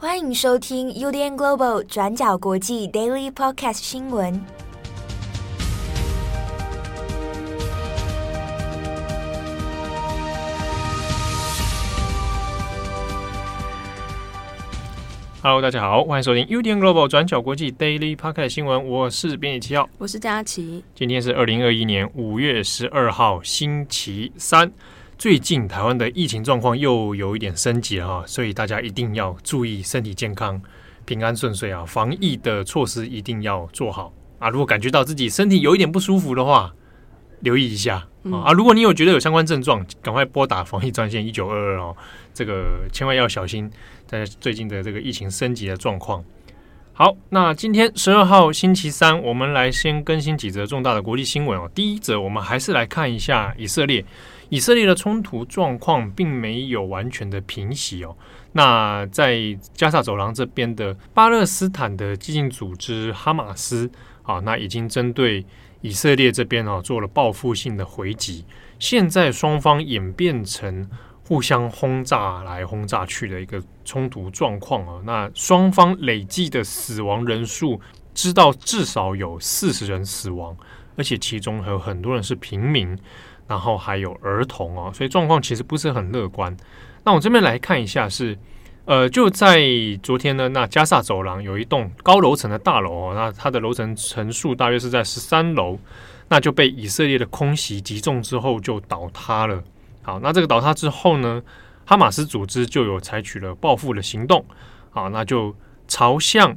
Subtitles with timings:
[0.00, 4.40] 欢迎收听 UDN Global 转角国际 Daily Podcast 新闻。
[15.42, 18.86] Hello，大家好，欢迎收听 UDN Global 转角国际 Daily Podcast 新闻。
[18.86, 20.84] 我是编辑七号，我是佳琪。
[20.94, 24.72] 今天是二零二一年五月十二号，星期三。
[25.18, 30.62] 最近台湾的疫情状况又有一点升级了哈，所以大家一定要注意身体健康、
[31.04, 31.84] 平安顺遂啊！
[31.84, 34.48] 防疫的措施一定要做好啊！
[34.48, 36.72] 如果感觉到自己身体有一点不舒服的话，
[37.40, 38.52] 留意一下啊！
[38.52, 41.96] 如果你有觉得有相关症状，赶快拨打防疫专线一九二二哦，
[42.32, 43.68] 这个千万要小心，
[44.06, 46.22] 在最近的这个疫情升级的状况。
[46.92, 51.68] 好，那今天十二号星期三，我们来先更新几则重大的国际新闻哦。
[51.74, 54.04] 第一则，我们还是来看一下以色列。
[54.50, 58.16] 以色列的冲突状况并没有完全的平息哦。
[58.52, 63.90] 那在加萨走廊这边的巴勒斯坦的激进组织哈马斯
[64.22, 65.44] 啊，那已经针对
[65.82, 68.44] 以色列这边啊做了报复性的回击。
[68.78, 70.88] 现在双方演变成
[71.24, 75.02] 互相轰炸来轰炸去的一个冲突状况啊。
[75.04, 77.78] 那双方累计的死亡人数
[78.14, 80.56] 知道至少有四十人死亡，
[80.96, 82.98] 而且其中还有很多人是平民。
[83.48, 86.54] 然后还有儿童哦，所以状况其实不是很乐观。
[87.02, 88.36] 那我这边来看一下是，
[88.84, 89.62] 呃，就在
[90.02, 95.78] 昨天呢，那加萨走廊有一栋高楼层的大楼哦，那它的楼层层数大约是在十三楼，
[96.28, 99.64] 那就被以色列的空袭击中之后就倒塌了。
[100.02, 101.42] 好，那这个倒塌之后呢，
[101.86, 104.44] 哈马斯组织就有采取了报复的行动，
[104.90, 106.54] 好，那就朝向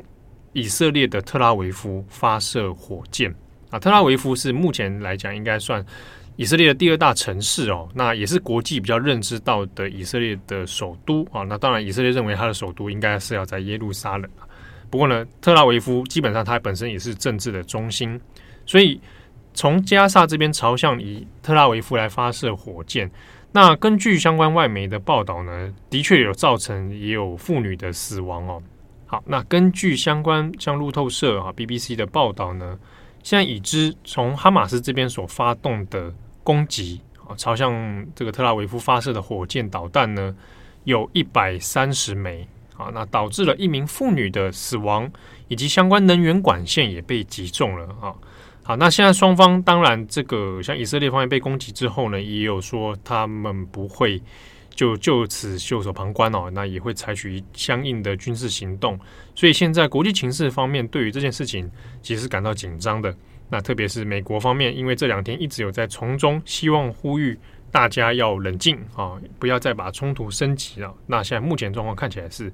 [0.51, 3.33] 以色列的特拉维夫发射火箭
[3.69, 3.79] 啊。
[3.79, 5.85] 特拉维夫是目前来讲应该算。
[6.41, 11.43] 以色列的第二大城市哦，那也是国际比较认知到的以色列的首都啊。
[11.43, 14.27] 那当然，以色列认为它的首都应该是要在耶路撒冷。
[14.89, 18.19] 不过呢，特拉维夫基本上它本身也是政治的中心，
[18.65, 18.99] 所以
[19.53, 23.07] 从加萨这边朝向以特拉维夫来发射火箭。
[23.51, 28.63] 那根据相关外媒的报道呢，的确有造成也有妇女的死亡哦。
[29.05, 32.79] 好，那根据相关像路透社啊、BBC 的报道呢。
[33.23, 36.11] 现在已知从哈马斯这边所发动的
[36.43, 40.35] 攻击啊，朝向这个特拉维夫发射的火箭导弹呢，
[40.83, 42.47] 有一百三十枚
[42.77, 45.11] 啊，那导致了一名妇女的死亡，
[45.47, 48.13] 以及相关能源管线也被击中了啊。
[48.63, 54.21] 好，那现在双方当然这个像以色列方面被攻击之后呢，也有说他们不会。
[54.73, 58.97] 就就此袖手旁观哦，那也会采取相应的军事行动。
[59.35, 61.69] 所以现在国际情势方面对于这件事情
[62.01, 63.13] 其实是感到紧张的。
[63.51, 67.37] 那特别是美国方面，因为这两天一直有在从中希望呼吁
[67.69, 70.95] 大家要冷静啊，不要再把冲突升级了。
[71.05, 72.49] 那现在目前状况看起来是，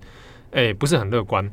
[0.51, 1.47] 哎，不是很乐观。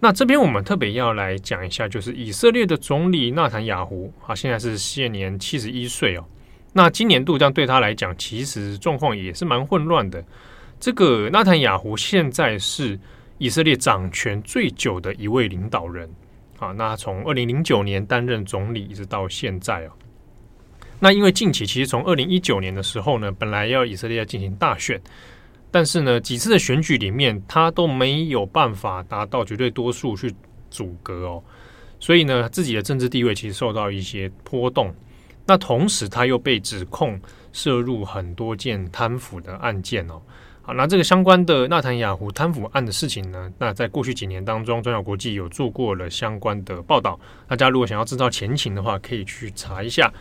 [0.00, 6.24] 那这边我们特别要来讲一下，就是以色列的总理纳坦雅胡啊，现在是现年七十一岁哦。
[6.72, 10.24] 那今年度这样对他来讲，其实状况也是蛮混乱的。
[10.80, 12.98] 这个纳坦雅胡现在是
[13.38, 16.08] 以色列掌权最久的一位领导人
[16.60, 16.70] 啊。
[16.70, 19.90] 那从二零零九年担任总理一直到现在哦。
[21.00, 25.00] 那因为近期其实从二零一九年的时候呢，本来要以色列要进行大选，
[25.70, 30.32] 但是呢几次的选举里面，他都没有办法达到绝对多数去
[30.70, 31.42] 阻隔哦。
[31.98, 34.94] 所以呢，自己的政治地位其实受到一些波动。
[35.46, 37.20] 那同时，他又被指控
[37.52, 40.20] 涉入很多件贪腐的案件哦。
[40.74, 47.18] 那这个相关的纳坦雅胡贪腐案的事情呢，那在过去几年当中，中小国际有做过了相关的报道。
[47.46, 50.12] 大家如果想要知道前情的话，可以去查一下。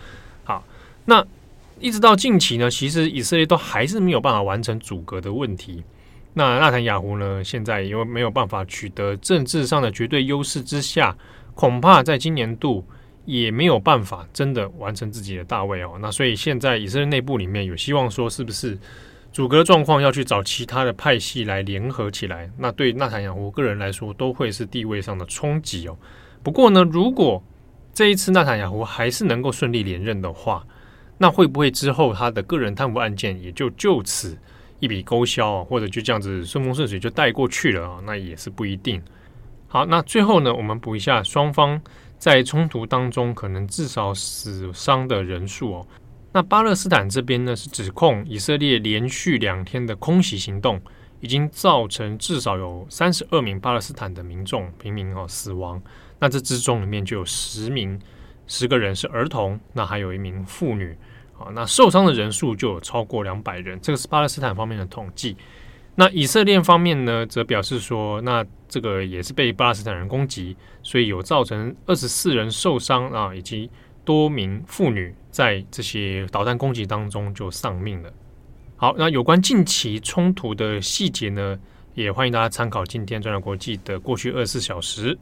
[0.44, 0.64] 好，
[1.06, 1.26] 那
[1.80, 5.84] 一直到近期呢，其实以色列都还是没有办法完成组阁的问题。
[6.34, 11.16] 那纳坦雅胡呢，现在因为没有办法取得政治上的绝对优势之下，
[11.56, 12.84] 恐怕在今年度。
[13.26, 18.76] 也没有办法真的完成自己的大位哦，那所以现在以色列内部里面有希望说，是不是
[19.32, 22.50] 阻隔状况要去找其他的派系来联合起来？
[22.58, 25.98] 那对纳坦雅胡个人来说，都会是地位上的冲击哦。
[26.42, 27.42] 不过呢，如果
[27.94, 30.66] 这一次纳坦雅胡还是能够顺利连任的话，
[31.18, 34.38] 那会不会之后他的个人贪腐案件也就就此
[34.80, 38.00] 一笔勾销，或者就这样子顺风顺水就带过去了啊？
[38.06, 39.02] 那也是不一定。
[39.68, 41.80] 好，那最后呢，我们补一下双方。
[42.18, 45.88] 在冲突当中，可能至少死伤的人数哦。
[46.32, 50.80] 那巴勒斯坦这边呢，是指控以色列连续两天的空袭行动，
[51.22, 55.82] 已经造成至少有三十二名巴勒斯坦的民众平民哦死亡。
[56.20, 58.00] 那这之中里面就有十名
[58.46, 60.96] 十个人是儿童，那还有一名妇女
[61.38, 61.50] 啊。
[61.54, 65.36] 那受伤的人数就有超过两百人，这个是巴勒斯坦方面的统计。
[65.96, 73.70] 那以色列方面呢，则表示说，那这个也是被巴勒斯坦人攻击，所以有造成二十四人受伤啊，以及
[74.06, 78.12] 多名妇女在这些导弹攻击当中就丧命了。
[78.76, 81.58] 好，那有关近期冲突的细节呢，
[81.94, 85.18] 也欢迎大家参考今天转转国际的过去二十四小时。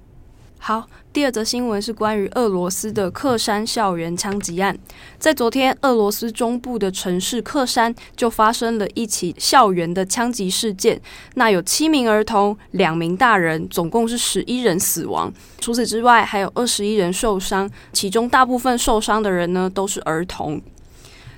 [0.59, 4.77] 好，第二则新闻是关于俄罗斯的克山校园枪击案。
[5.17, 10.99] 在昨天，俄罗斯中部的城市克山就发生了一起校园的枪击事件。
[11.35, 15.31] 那有七名儿童、两名大人，总共是十一人死亡。
[15.59, 20.61] 除此之外，还有二十一人受伤，其中大部分受伤的人呢都是儿童。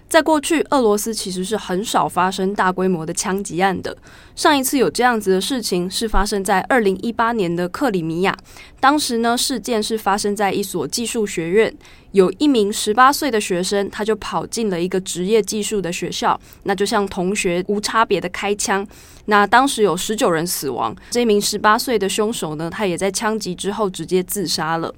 [0.09, 3.95] 在过去，俄罗斯其实是很少发生大规模的枪击案的。
[4.35, 8.35] 上一次有这样子的事情是发生在二零一八年的克里米亚，
[8.79, 11.71] 当时呢，事件是发生在一所技术学院，
[12.13, 18.85] 有一名十八岁的学生，他就跑进了一个职业技术的学校，那就向同学无差别的开枪，
[19.25, 20.95] 那当时有十九人死亡。
[21.12, 24.91] 这名十八岁的凶手呢，他也在枪击之后直接自杀了。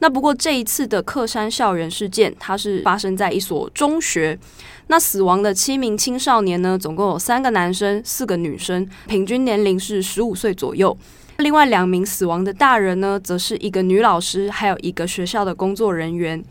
[0.00, 4.38] 那不过这一次的克山校园事件，它是发生在一所中学。
[4.86, 10.96] 那死亡的七名青少年呢，总共有三个男生，四个女生，平均年龄是十五岁左右。
[11.38, 16.42] 另外两名死亡的大人呢，则是一个女老师，还有一个学校的工作人员。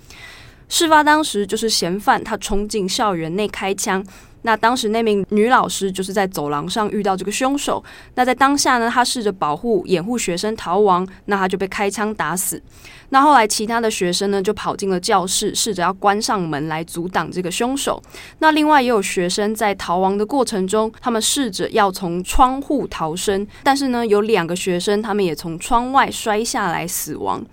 [0.70, 4.06] 事发当时，就是嫌犯他冲进校园内开枪。
[4.44, 7.84] 那当时那名女老师就是在走廊上遇到这个凶手。
[8.16, 12.62] 那在当下呢，她试着保护、掩护学生逃亡，那她就被开枪打死。
[13.10, 18.02] 那后来其他的学生呢，就跑进了教室，试着要关上门来阻挡这个凶手。
[18.40, 27.44] 那另外也有学生在逃亡的过程中，他们试着要从窗户逃生，但是呢，有两个学生他们也从窗外摔下来死亡。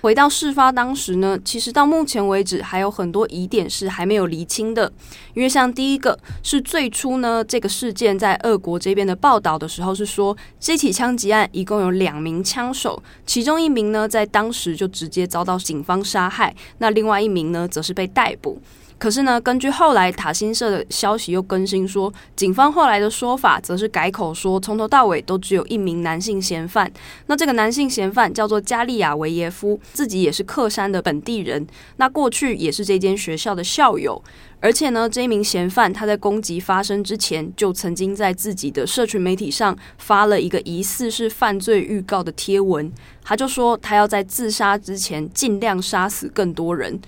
[0.00, 4.92] 回到事发当时呢，其实到目前为止还有很多疑点是还没有厘清的。
[5.34, 18.60] 因为像第一个是最初呢，这个事件在俄国这边的报道的时候是说，这起枪击案一共有两名枪手，其中一名呢在当时就直接遭到警方杀害，那另外一名呢则是被逮捕。
[18.98, 26.90] 可是呢，根据后来塔新社的消息又更新说，警方后来的说法则是改口说，从头到尾都只有一名男性嫌犯。
[27.26, 31.64] 那这个男性嫌犯叫做加利亚维耶夫，自己也是克山的本地人，
[31.98, 34.20] 那过去也是这间学校的校友。
[34.60, 42.92] 而且呢，这一名嫌犯他在攻击发生之前，就曾经在自己的社群媒体上发了一个疑似是犯罪预告的贴文，
[43.22, 47.00] 他就说他要在自杀之前尽量杀死更多人。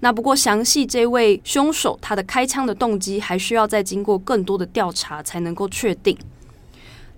[0.00, 6.16] 那不过详细这位凶手他的开枪的动机还需要再经过更多的调查才能够确定。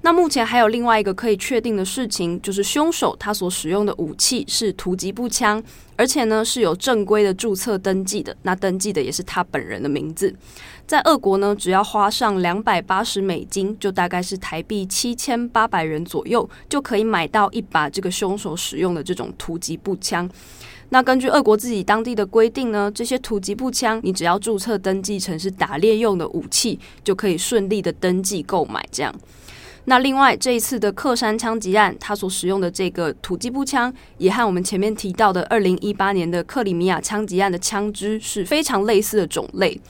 [0.02, 5.62] 那目前还有另外一个可以确定的事情，就是凶手他所使用的武器是突击步枪，
[5.94, 10.34] 而且呢是有正规的注册登记的，那登记的也是他本人的名字。
[10.86, 20.26] 在俄国呢，只要花上两百八十美金，就大概是台币七千八百元左右，就可以买到一把这个凶手使用的这种突击步枪。
[20.92, 28.84] 那根据俄国自己当地的规定呢，这些突击步枪，你只要注册登记成是打猎用的武器，就可以顺利的登记购买。
[28.90, 29.14] 这样，
[29.84, 39.81] 那另外这一次的克山枪击案，它所使用的这个突击步枪，也和我们前面提到的二零一八年的克里米亚枪击案的枪支是非常类似的种类。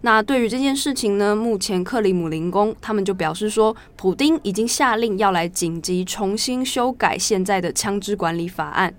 [0.00, 8.92] 那对于这件事情呢，目前克里姆林宫他们就表示说，普丁已经下令要来紧急重新修改现在的枪支管理法案。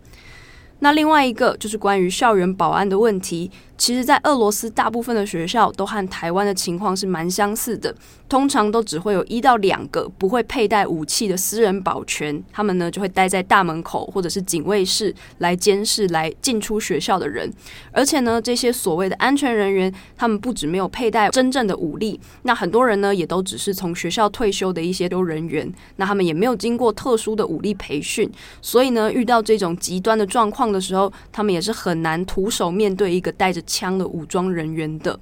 [0.79, 3.51] 那另外一个就是关于校园保安的问题。
[3.79, 7.95] 其实，在俄罗斯，大部分的学校都和台湾的情况是蛮相似的。
[8.27, 17.51] 通常都只会有一到两个不会佩戴武器的私人保全，他们呢就会待在大门口或者是警卫室来监视来进出学校的人。
[17.91, 28.29] 而且呢，这些所谓的安全人员，他们不止没有佩戴真正的武力，那很多人呢也都只是从学校退休的一些人员，那他们也没有经过特殊的武力培训，
[28.61, 35.17] 所以呢，遇到这种极端的状况的时候，他们也是很难徒手面对一个带着枪的武装人员的。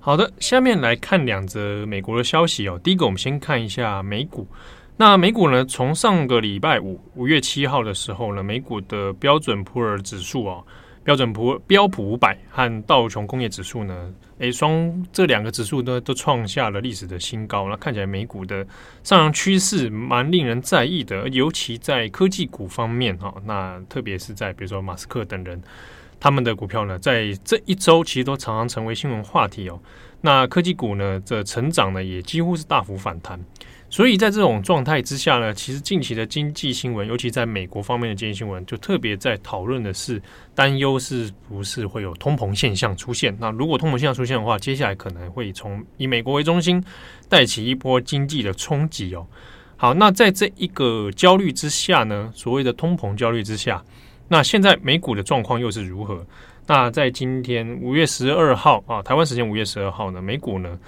[0.00, 2.80] 好的，下面来看两则美国的消息哦。
[2.82, 4.46] 第一个，我们先看一下美股。
[4.96, 10.64] 那美股呢，从上个礼拜五五月七号的时候呢，美股的标准普尔指数哦，
[11.02, 17.68] 标准普标普五百和道琼工业指数呢，诶，双这两个指数呢都创下了历史的新高。
[17.68, 18.64] 那看起来美股的
[19.02, 23.34] 上扬趋势蛮令人在意的，尤其在科技股方面哈。
[23.44, 25.60] 那特别是在比如说马斯克等人。
[26.18, 29.80] 他们的股票呢，在这一周其实都常常成为新闻话题哦。
[30.20, 33.38] 那科技股呢，这成长呢也几乎是大幅反弹。
[33.88, 40.20] 所以在这种状态之下呢，其实近期的经济新闻，尤其在美国方面的经济新闻，就特别在讨论的是
[40.56, 43.36] 担忧是不是会有通膨现象出现。
[43.38, 46.82] 那如果通膨现象出现的话，接下来可能会从以美国为中心
[47.28, 49.24] 带起一波经济的冲击哦。
[49.76, 53.84] 好，那在这一个焦虑之下呢，所谓的通膨焦虑之下，
[54.28, 56.26] 那现在美股的状况又是如何？
[56.66, 60.78] 那在今天五月十二号啊，台湾时间五月十二号呢，美股呢，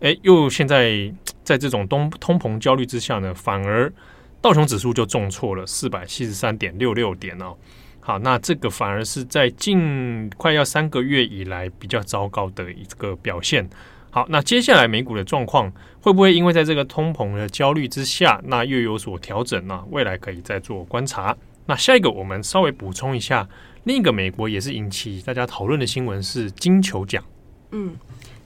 [0.00, 3.92] 诶，又现在在这种通通膨焦虑之下呢，反而
[4.40, 7.56] 道琼指数就重挫了四百七十三点六六点哦。
[7.98, 13.68] 好，那这个反而是在近快要三个月以来比较糟糕的一个表现。
[14.10, 19.82] 好，那接下来美股的状况会不会因为在这个通膨的焦虑之下，那又有所调整呢？
[19.90, 21.36] 未来可以再做观察。
[21.66, 23.48] 那下一个，我们稍微补充一下，
[23.84, 27.24] 另一个美国也是引起大家讨论的新闻是金球奖。
[27.70, 27.96] 嗯。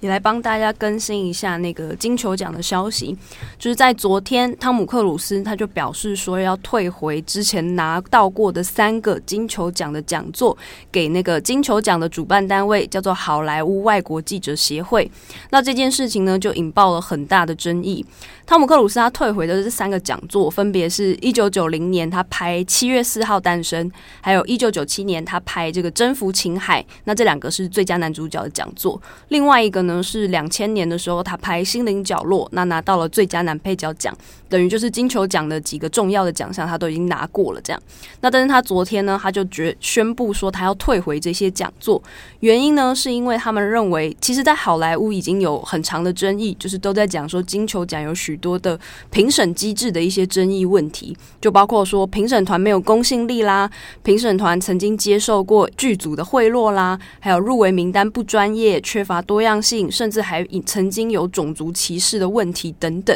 [0.00, 3.16] 也来帮大家更新一下那个金球奖的消息，
[3.58, 10.56] 就是在昨天，汤姆克鲁斯他就表示说要退回之前拿到过的三个金球奖的讲座，
[10.92, 15.10] 给那个金球奖的主办单位叫做好莱坞外国记者协会。
[15.50, 18.04] 那这件事情呢，就引爆了很大的争议。
[18.46, 23.90] 汤姆克鲁斯他退回的这三个讲座，分别是一九九零年他拍《七月四号诞生》，
[24.22, 28.98] 还有一九九七年他拍这个《征服情海》，那这两个是最佳男主角的讲座。
[29.28, 34.16] 另外一个呢，是两千年的时候，他拍《心灵角落》，那拿到了最佳男配角奖，
[34.48, 37.60] 等于就是金球奖的几个重要的奖项，他都已经拿过了。
[37.60, 37.82] 这样，
[38.20, 42.00] 那但是他昨天呢，他就决宣布说他要退回这些讲座，
[42.40, 48.78] 原因呢，是因为他们认为，其实，在好莱坞已经有很长的争议，就是都在讲说金球奖有许多的
[49.10, 53.70] 评审机制的一些争议问题，就包括说评审团没有公信力啦，
[54.02, 63.14] 评审团曾经接受过剧组的贿赂啦，还有入围名单不专业、缺乏多样性，甚至还曾经有种族歧视的问题等等。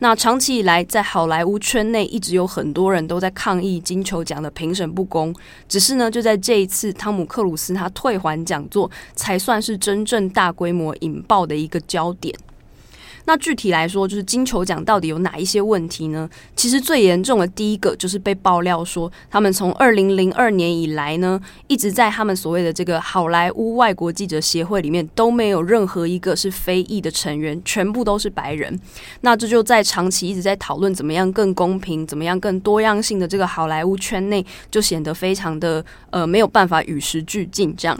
[0.00, 5.34] 那长期以来，在好莱坞圈内一直有很多人都在抗议金球奖的评审不公。
[5.66, 12.34] 只是呢，就在这一次，汤姆克鲁斯他退还讲座，才算是真正大规模引爆的一个焦点。
[13.26, 16.28] 那具体来说，就是金球奖到底有哪一些问题呢？
[16.54, 28.78] 其实最严重的第一个就是被爆料说，他们从二零零二年以来呢，一直在他们所谓的这个好莱坞外国记者协会里面都没有任何一个是非裔的成员，全部都是白人。
[29.22, 37.98] 那这就在长期一直在讨论怎么样更公平、怎么样更多样性的这个好莱坞圈内，就显得非常的呃没有办法与时俱进这样。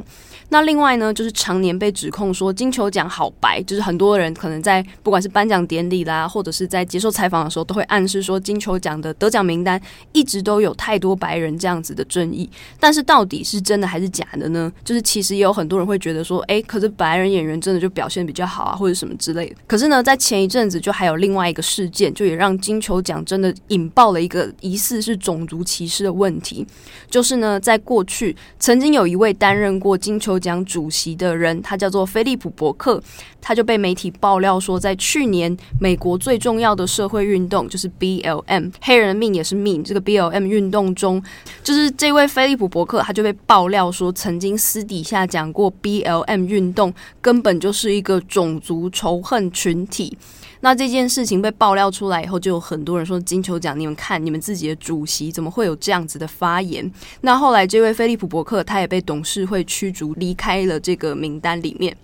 [0.55, 9.81] 那另外呢，就是常年被指控说金球奖好白，就是很多人可能在不管是颁奖典礼啦，或者是在接受采访的时候，都会暗示说金球奖的得奖名单
[10.13, 12.49] 一直都有太多白人这样子的争议。
[12.79, 14.73] 但是到底是真的还是假的呢？
[14.85, 19.57] 就是其实也有很多人会觉得说，哎，可是白人演员真的就表现比较好啊，或者什么之类的。
[19.67, 26.65] 可是呢，在前一阵子就还有另外一个事件，就也让金球奖真的引爆了一个疑似是种族歧视的问题。
[27.11, 33.03] 就是呢，在过去曾经有一位担任过金球奖主席的人，他叫做菲利普·伯克，
[33.41, 41.23] 他就被媒体爆料说，在去年美国最重要的社会运动就是 BLM，黑人的命也是命，这个 BLM 运动中，
[41.63, 50.17] 就是这位菲利普·伯克，他就被爆料说，曾经私底下讲过 BLM 运动根本就是一个种族仇恨群体。
[50.65, 56.91] 那这件事情被爆料出来以后，就有很多人说金球奖，你们看你们自己的主席怎么会有这样子的发言？
[57.21, 61.95] 那后来这位菲利普·伯克他也被董事会驱逐，离开了这个名单里面。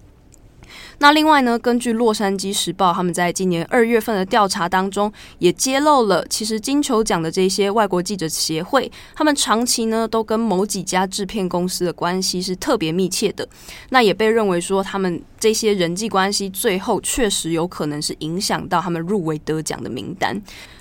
[1.02, 13.49] 那另外呢，根据《洛杉矶时报》他们在今年二月份的调查当中，也揭露了，其实金球奖的这些外国记者协会，他们长期呢都跟某几家制片公司的关系是特别密切的。
[13.88, 20.38] 那也被认为说，他们这些人际关系最后确实有可能是影响到他们入围得奖的名单。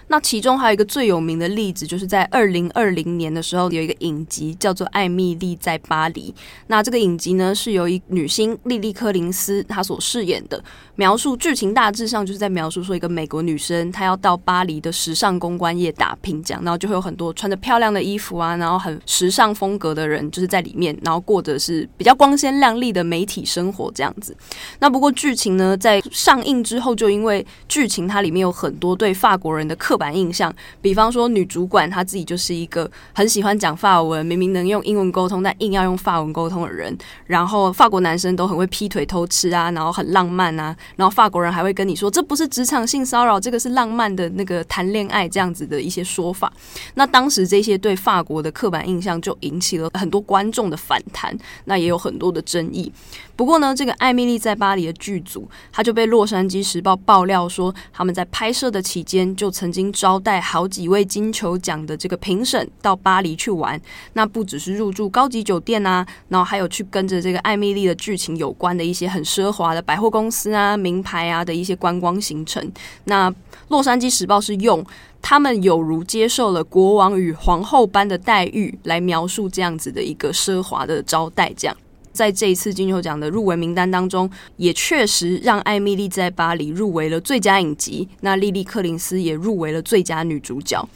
[0.10, 6.34] 那其中还有一个最有名的例子，就是在二零二零年的时候，有一个影集叫做《艾蜜莉在巴黎》。
[6.68, 10.62] 那这个影集呢，是由一女星莉莉柯林斯她所饰演的。
[10.96, 24.36] 描述剧情大致上就是在描述说，一个美国女生她要到巴黎的时尚公关业打拼，这样，然后就会有很多穿着漂亮的衣服啊，然后很时尚风格的人，就是在里面，然后过着是比较光鲜亮丽的媒体生活这样子。
[24.80, 36.98] 那不过剧情呢，在上映之后，就因为剧情它里面有很多对法国人的刻板印象，比方说女主管她自己就是一个很喜欢讲法文，明明能用英文沟通，但硬要用法文沟通的人。
[37.26, 46.52] 然后法国男生都很会劈腿偷吃啊，然后很浪漫啊，然后法国人还会跟你说这不是职场性骚扰，这个是浪漫的那个谈恋爱这样子的一些说法。
[46.96, 52.92] 那当时这些对法国的刻板印象就引起了很多观众的反弹，那也有很多的争议。
[53.36, 63.80] 不过呢，这个《艾米丽在巴黎》的剧组，他就被《洛杉矶时报》爆料说，他们在拍摄的期间就曾经招待好几位金球奖的这个评审到巴黎去玩。
[64.14, 72.72] 那不只是入住高级酒店啊，然后还有去跟着这个艾米丽的剧情有关的一些很奢华的百货公司啊、名牌啊的一些观光行程。
[73.06, 73.30] 那
[73.70, 74.86] 《洛杉矶时报》是用
[75.22, 81.76] 他们有如接受了国王与皇后般的待遇来描述这样子的一个奢华的招待，这样。
[82.12, 88.08] 在这一次金球奖的入围名单当中，也确实让《艾米丽在巴黎》入围了最佳影集。
[88.22, 90.88] 那莉莉·柯林斯也入围了最佳女主角。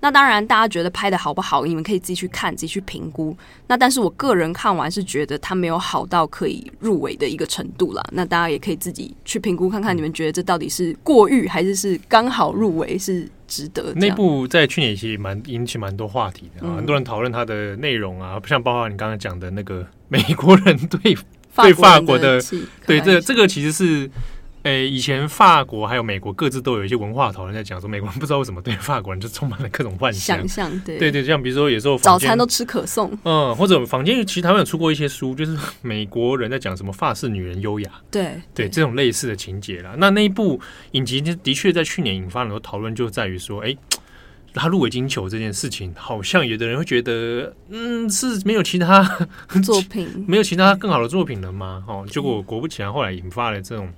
[0.00, 3.34] 那当然，大家觉得拍得好不好，你们可以自己去看，自己去评估。
[3.68, 8.04] 那但是我个人看完是觉得它没有好到可以入围的一个程度啦。
[8.12, 13.92] 那大家也可以自己去评估看看，你们觉得这到底是过誉还是是刚好入围是值得？
[13.94, 21.16] 那部在去年其实蛮引起蛮多话题的，嗯、很多人讨论它的内容啊，不像包括你刚刚讲的那个美国人对
[21.56, 22.40] 对法国的，
[22.86, 24.10] 对这这个其实是。
[24.64, 38.22] 诶、欸，以前法国还有美国各自都有一些文化讨论，在讲说美国人不知道为什么对法国人就充满了各种幻想，想象，对对对，像比如说有时候早餐都吃可颂，嗯，或者坊间其实他们有出过一些书，就是美国人在讲什么法式女人优雅，对
[38.54, 39.94] 对，对这种类似的情节啦。
[39.98, 40.58] 那那一部
[40.92, 43.78] 影集的确在去年引发很多讨论，就在于说，哎、欸，
[44.54, 49.02] 他入围金球这件事情，好像有的人会觉得，嗯，是没有其他
[49.62, 51.84] 作品， 没有其他更好的作品了吗？
[51.86, 53.92] 哦，结果果不其然，后来引发了这种。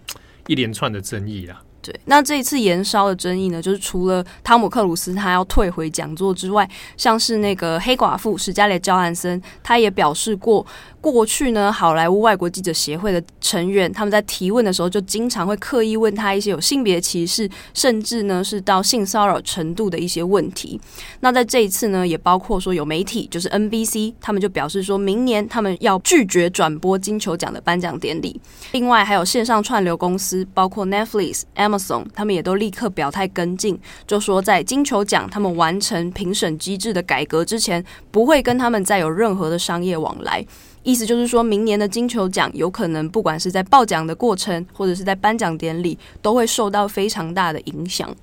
[0.46, 1.65] 一连串的争议啦。
[1.86, 10.66] 对，那这一次延烧的争议呢，就是除了汤姆克鲁斯他要退回讲座之外，像是那个黑寡妇史嘉蕾·乔汉森，他也表示过。
[10.98, 20.80] 过去呢，好莱坞外国记者协会的成员，他们在提问的时候，就经常会刻意问他一些有性别歧视，甚至呢是到性骚扰程度的一些问题。
[21.20, 28.40] 那在这一次呢，也包括说有媒体，就是 NBC，他们就表示说明年他们要拒绝转播金球奖的颁奖典礼。
[28.72, 31.75] 另外还有线上串流公司，包括 Netflix、Amazon，
[32.14, 40.44] 他们也都立刻表态跟进，就说在金球奖他们完成评审机制的改革之前，不会跟他们再有任何的商业往来。
[40.82, 48.14] 意思就是说，明年的金球奖有可能，不管是在报奖的过程，或者是在颁奖典礼，都会受到非常大的影响。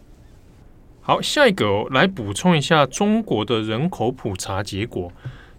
[1.01, 5.11] 好，下一个、来补充一下中国的人口普查结果。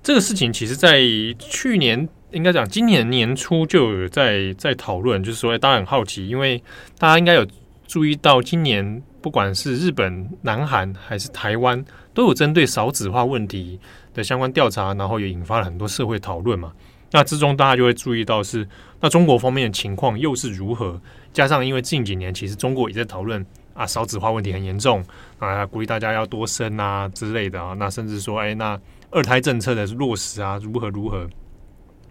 [0.03, 1.03] 这个事情其实，在
[1.39, 6.63] 去年应该讲今年年初就有在在讨论，就是说，大家很好奇，因为
[6.99, 7.47] 大家应该有
[7.87, 13.79] 注意到，今年不管是日本、南韩还是台湾，都有针对少子化问题
[14.13, 16.73] 的相关调查，然后也引发了很多社会讨论嘛。
[17.13, 18.67] 那之中，大家就会注意到是
[19.01, 21.01] 那中国方面的情况又是如何？
[21.33, 23.45] 加上因为近几年其实中国也在讨论
[23.75, 25.05] 啊，少子化问题很严重
[25.39, 27.75] 啊，鼓励大家要多生啊之类的啊。
[27.75, 31.29] 那甚至说，哎，那二胎政策的落实啊，如何如何？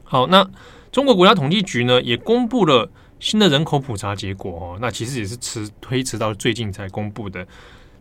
[0.04, 0.48] 好，那
[0.92, 2.90] 中国国家统计局呢也公布了
[3.24, 4.78] 新的人口普查结果哦。
[4.82, 7.48] 那其实也是迟推迟到最近才公布的。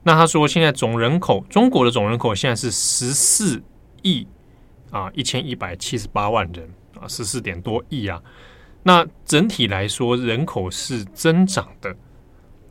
[0.02, 3.62] 那他说，现在总人口，中国的总人口现在是十四
[4.02, 4.26] 亿
[4.90, 6.68] 啊一千一百七十八万人
[7.00, 7.06] 啊。
[7.06, 8.20] 十四点多亿啊，
[8.82, 11.94] 那整体来说人口是增长的。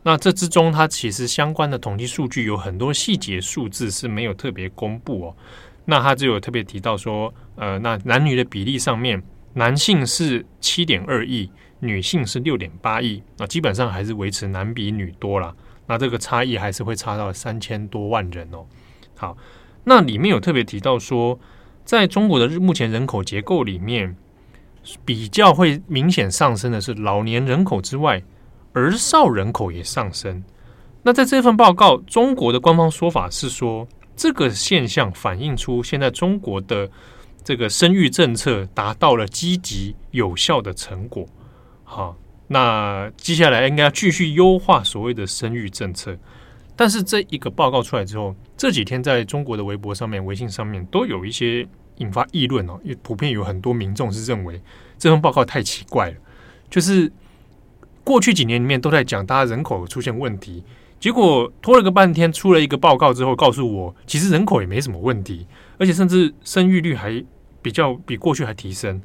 [0.03, 5.35] 那这之中，它其实相关的统计数据有很多细节数字是没有特别公布哦。
[5.85, 11.49] 那它只有特别提到说，呃，那男女的比例上面，男性是七点二亿，
[11.81, 15.53] 女性是六点八亿，那基本上还是维持男比女多啦。
[15.87, 18.65] 那这个差异还是会差到三千多万人哦。
[19.15, 19.35] 好，
[19.83, 21.37] 那里面有特别提到说。
[21.83, 24.15] 在中国的目前人口结构里面，
[25.03, 28.21] 比较会明显上升的是老年人口之外，
[28.73, 30.43] 儿少人口也上升。
[31.01, 36.89] 那在这份报告，中国的官方说法是说，这个现象反映出现在中国的
[37.43, 41.25] 这个生育政策达到了积极有效的成果。
[41.93, 42.15] 好，
[42.47, 46.17] 那接下来应该要继续优化所谓的生育政策。
[46.73, 52.79] 但是这一个报告出来之后，这几天在中国的微博上面、微信上面都有一些引发议论哦。
[52.85, 54.61] 因为普遍有很多民众是认为
[54.97, 56.15] 这份报告太奇怪了，
[56.69, 57.11] 就是
[58.05, 60.63] 过去几年里面都在讲大家人口出现问题，
[60.97, 65.45] 结果拖了个半天出了一个报告之后，告诉我其实人口也没什么问题，
[65.77, 67.21] 而且甚至生育率还
[67.61, 69.01] 比较比过去还提升。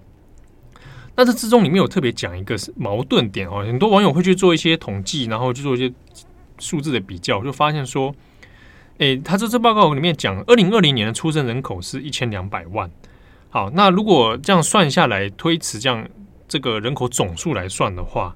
[1.16, 5.92] 那这之中里面有特别讲一个矛盾点哦，很多网友会去做一些统计，然后去做一些。
[6.58, 8.14] 数字的比较，就发现说，
[8.96, 12.90] 诶，他这次报告里面讲，二零二零年的出生人口是一千两百万。
[13.50, 16.08] 好，那如果这样算下来，推迟这样
[16.48, 18.34] 这个人口总数来算的话，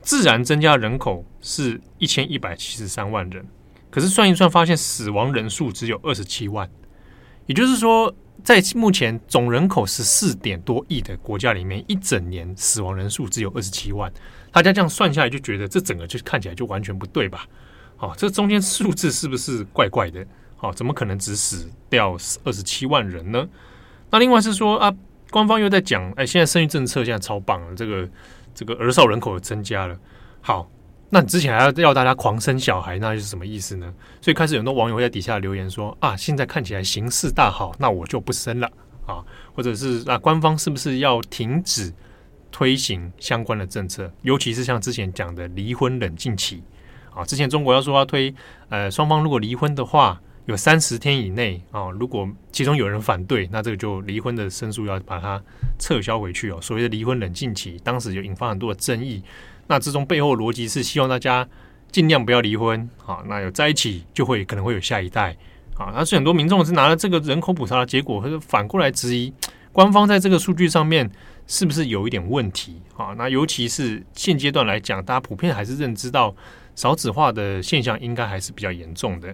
[0.00, 3.46] 自然增加人口是一千一百七十三万人，
[3.90, 6.66] 可是算一算发现死亡人数只有二十七万，
[7.44, 14.12] 也就是说，在目前总人口十四点多亿的国家里面，一整年死亡人数只有二十七万。
[14.52, 17.46] 大家这样算下来，就觉得这整个就看起来就完全不对吧？
[17.96, 20.26] 好，这中间数字是不是怪怪的？
[20.56, 23.48] 好，怎么可能只死掉二十七万人呢？
[24.10, 24.92] 那另外是说啊，
[25.30, 28.08] 官方又在讲，哎，现在生育政策现在超棒了，这个
[28.54, 29.96] 这个儿少人口增加了。
[30.40, 30.70] 好，
[31.10, 33.92] 那你之前还要要大家狂生小孩，那又是什么意思呢？
[34.22, 38.70] 所以开始有很多网友在底下留言说啊，现在看起来形势大好，那我就不生了
[39.06, 41.92] 啊，或者是啊，官方是不是要停止
[42.52, 44.10] 推行相关的政策？
[44.22, 46.62] 尤其是像之前讲的离婚冷静期
[47.14, 48.34] 啊，之前中国要说要推，
[48.68, 50.20] 呃，双方如果离婚的话。
[50.46, 55.40] 有三十天以内啊，如果其中有人反对，那这个就离婚的申诉要把它
[55.78, 56.58] 撤销回去哦。
[56.60, 59.22] 所谓的离婚冷静期，当时就引发很多的争议。
[59.70, 61.48] 那这种背后逻辑是希望大家
[61.92, 63.22] 尽量不要离婚啊。
[63.28, 65.36] 那有在一起就会可能会有下一代
[65.76, 65.92] 啊。
[65.94, 69.32] 那是很多民众是拿了这个人口普查的结果，或者反过来质疑
[69.72, 71.08] 官方在这个数据上面
[71.46, 73.14] 是不是有一点问题啊？
[73.16, 76.34] 那尤其是现阶段来讲，大家普遍还是认知到
[76.74, 79.32] 少子化的现象应该还是比较严重的。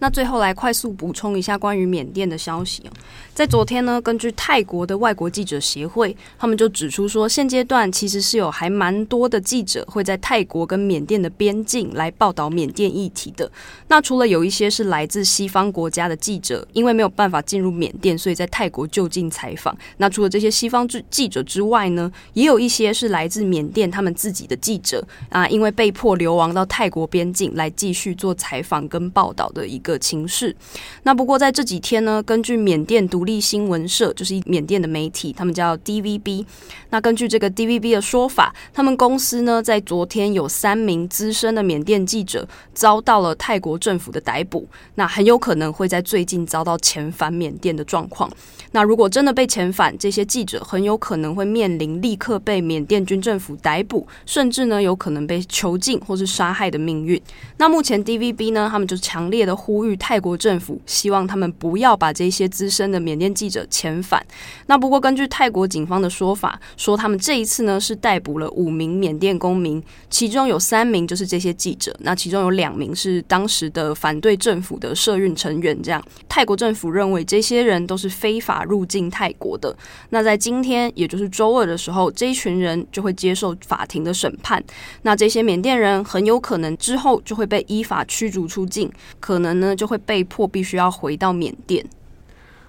[0.00, 2.90] 那最后来快速补充一下关于缅甸的消息哦，
[3.32, 13.50] 在昨天呢，根据泰国的外国记者协会，他们就指出说，现阶段其实是有还蛮多的记者会在泰国跟缅甸的边境来报道缅甸议题的。
[13.88, 19.76] 那除了有一些是来自西方国家的记者，因为没有办法进入缅甸，所以在泰国就近采访。
[19.98, 30.56] 那除了这些西方记记者之外呢，也有一些是来自缅甸他们自己的记者啊，因为被迫流亡到泰国边境来继续做采访跟报道的一个情势。
[31.04, 36.44] 那不过在这几天呢，根据缅甸独立新闻社，就是缅甸的媒体，他们叫 DVB。
[36.90, 48.30] 那根据这个 DVB 的说法，他们公司呢在昨天有三名资深的缅甸记者遭到了泰国政府的逮捕，那很有可能会在最近遭到遣返缅甸的状况。
[48.70, 57.20] 那如果真的被遣返，这些记者很有可能会面临立刻被缅甸军政府逮捕，甚至呢有可能被囚禁或是杀害的命运。
[57.58, 64.24] 那目前 DVB 呢，他们就强烈的呼呼吁泰国政府，希望他们不要把这些资深的缅甸记者遣返。
[64.66, 75.76] 那不过根据泰国警方的说法，说他们这一次呢是逮捕了五名缅甸公民，其中有三名就是这些记者，那其中有两名是当时的反对政府的社运成员。
[75.82, 78.64] 这样，泰国政府认为这些人都是非法。
[78.64, 79.76] 入境泰国的，
[80.10, 84.62] 那在今天，也就是周二的时候，这一群人就会接受法庭的审判。
[85.02, 91.84] 那这些缅甸人很有可能之后就会被依法驱逐出境，可能呢就会被迫必须要回到缅甸。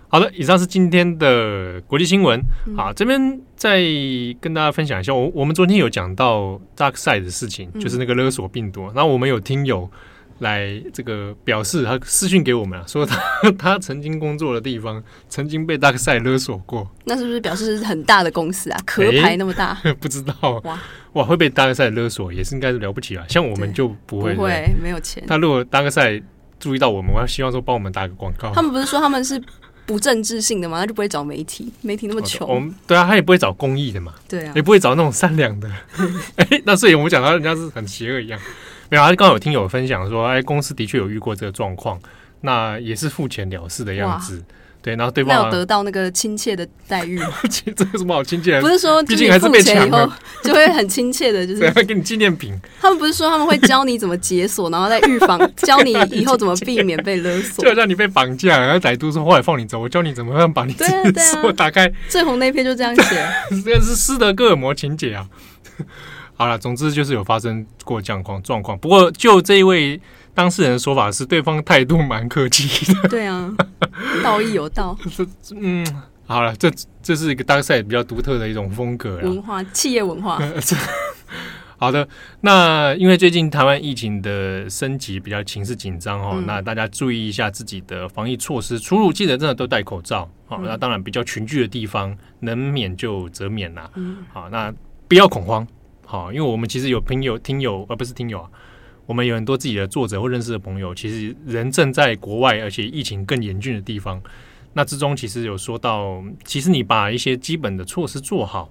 [0.08, 2.40] 好的，以上是今天的国际新闻。
[2.78, 3.82] 好，这边再
[4.40, 8.92] 跟大家分享一下，我我们昨天有讲到 DarkSide 的事情，就是那个勒索病毒。
[8.96, 9.90] 那我们有听友。
[10.40, 13.18] 来这个表示，他私讯给我们啊，说他
[13.58, 16.86] 他曾经工作的地方曾经被 DarkSide 勒索过。
[17.06, 18.78] 那是不是表示是很大的公司啊？
[18.86, 20.78] 壳牌那么大，欸、 不知道哇
[21.14, 23.24] 哇会被 DarkSide 勒索，也是应该是了不起啊。
[23.30, 25.24] 像我们就不会，不会没有钱。
[25.26, 26.22] 他如果 DarkSide
[26.66, 28.52] 注意到我们，我要希望说帮我们打个广告。
[28.56, 29.40] 他们不是说他们是
[29.86, 30.80] 不政治性的吗？
[30.80, 32.50] 他就不会找媒体，媒体那么穷。
[32.50, 34.16] 我们对啊，他也不会找公益的嘛。
[34.28, 35.70] 对啊，也不会找那种善良的。
[36.38, 38.40] 哎、欸，那所以我们讲到人家是很邪恶一样。
[38.90, 42.00] 没有，啊刚好有听友分享说，哎，公司的确有遇过这个状况，
[42.42, 44.44] 那也是付钱了事的样子。
[44.86, 47.20] 对，然后对方没有得到那个亲切的待遇，
[47.76, 48.62] 这有什么好亲切的？
[48.62, 52.54] 不是说，毕竟还是被抢了，就会很亲切的，就是 会给你纪念品。
[52.80, 60.86] 他们不是说他们会教你怎么解锁，然后再预防， 教你以后怎么避免被勒索，就好像你被绑架，然后歹徒说后来放你走，我教你怎么样把你解
[61.42, 61.92] 锁打开。
[62.08, 63.28] 最红那篇就这样写，
[63.66, 65.26] 这个是斯德哥尔摩情节啊。
[66.38, 68.78] 好了，总之就是有发生过这样状状况。
[68.78, 70.00] 不过，就这一位
[70.36, 73.08] 当事人的说法是，对方态度蛮客气的。
[73.10, 73.52] 对啊，
[74.22, 74.96] 道义有道。
[75.56, 75.84] 嗯，
[76.28, 76.70] 好了，这
[77.02, 80.40] 这是一个 DarkSide 比较独特的一种风格文化，企业文化。
[81.78, 82.08] 好的，
[82.42, 90.30] 那因为最近台湾疫情的升级比较情势紧张哦，嗯、那大家注意一下自己的防疫措施，出入记得真的都戴口罩。
[90.48, 93.90] 好、嗯，那当然比较群聚的地方，能免就则免呐。
[93.96, 94.74] 嗯，好，那
[95.08, 95.68] 不要恐慌。
[96.06, 98.50] 好，因为我们其实有朋友、听友，而不是听友啊，
[99.06, 104.22] 我们有很多自己的作者或认识的朋友，其实人正在国外，而且疫情更严峻的地方。
[104.74, 108.70] 那之中其实有说到，其实你把一些基本的措施做好，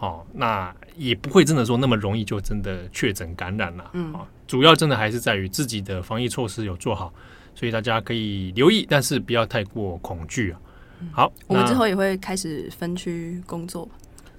[0.00, 3.90] 哦，那也不会真的说那么容易就真的确诊感染了。
[3.92, 4.12] 嗯，
[4.46, 7.12] 主要真的还是在于自己的防疫措施有做好，
[7.54, 10.60] 所以大家可以留意，但是不要太过恐惧啊。
[11.12, 13.88] 好，我们之后也会开始分区工作，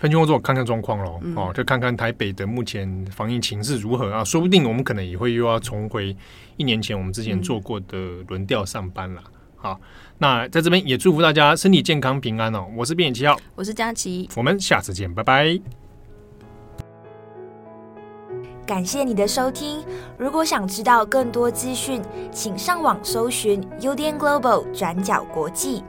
[0.05, 1.19] 分区工作看看状况喽。
[1.23, 6.15] 嗯、哦，就看看台北的目前防疫情势如何啊，说不定我们可能也会又要重回
[6.57, 9.21] 一年前我们之前做过的轮调上班了。
[9.25, 9.81] 嗯、好，
[10.19, 12.67] 那在这边也祝福大家身体健康平安哦。
[12.77, 15.59] 我是编辑七号，我是佳琪，我们下次见，拜拜。
[18.67, 19.83] 感谢你的收听。
[20.17, 25.83] 如果想知道更多资讯，请上网搜寻 UDN Global 转角国际。